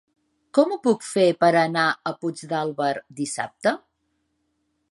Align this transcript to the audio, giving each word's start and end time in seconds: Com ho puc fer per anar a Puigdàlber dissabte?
Com 0.57 0.71
ho 0.71 0.77
puc 0.85 1.03
fer 1.07 1.25
per 1.43 1.49
anar 1.59 1.83
a 2.11 2.15
Puigdàlber 2.23 2.89
dissabte? 3.21 3.75